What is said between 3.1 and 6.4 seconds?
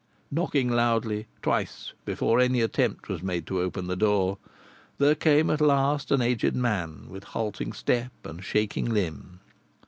made to open the door, there came at last an